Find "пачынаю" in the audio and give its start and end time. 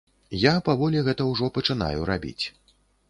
1.59-1.99